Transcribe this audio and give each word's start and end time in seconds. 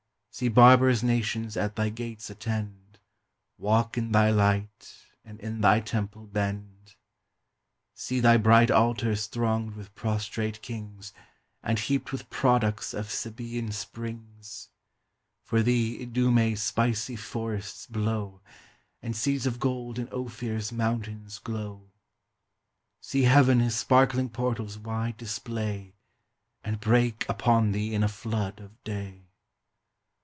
See 0.33 0.47
barbarous 0.47 1.03
nations 1.03 1.57
at 1.57 1.75
thy 1.75 1.89
gates 1.89 2.29
attend, 2.29 2.99
Walk 3.57 3.97
in 3.97 4.13
thy 4.13 4.31
light, 4.31 4.95
and 5.25 5.37
in 5.41 5.59
thy 5.59 5.81
temple 5.81 6.25
bend! 6.25 6.95
See 7.93 8.21
thy 8.21 8.37
bright 8.37 8.71
altars 8.71 9.27
thronged 9.27 9.75
with 9.75 9.93
prostrate 9.93 10.61
kings, 10.61 11.11
And 11.61 11.77
heaped 11.77 12.13
with 12.13 12.29
products 12.29 12.93
of 12.93 13.07
Sabean 13.11 13.73
springs! 13.73 14.69
For 15.43 15.61
thee 15.61 15.99
Idumè's 16.01 16.63
spicy 16.63 17.17
forests 17.17 17.85
blow, 17.85 18.39
And 19.01 19.17
seeds 19.17 19.45
of 19.45 19.59
gold 19.59 19.99
in 19.99 20.07
Ophir's 20.13 20.71
mountains 20.71 21.39
glow. 21.39 21.91
See 23.01 23.23
Heaven 23.23 23.59
his 23.59 23.75
sparkling 23.75 24.29
portals 24.29 24.77
wide 24.79 25.17
display, 25.17 25.93
And 26.63 26.79
break 26.79 27.25
upon 27.27 27.73
thee 27.73 27.93
in 27.93 28.01
a 28.01 28.07
flood 28.07 28.61
of 28.61 28.81
day! 28.85 29.17